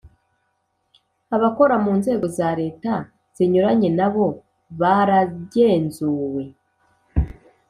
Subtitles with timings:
[1.35, 2.93] abakora mu nzego za leta
[3.35, 4.25] zinyuranye nabo
[4.79, 6.43] baragenzuwe,